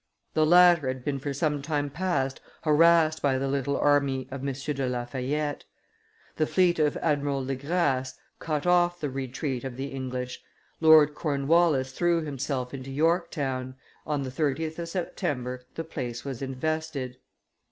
[0.33, 4.51] The latter had been for some time past harassed by the little army of M.
[4.51, 5.63] de La Fayette.
[6.37, 10.41] The fleet of Admiral de Grasse cut off the retreat of the English.
[10.79, 13.75] Lord Cornwallis threw himself into Yorktown;
[14.07, 17.17] on the 30th of September the place was invested.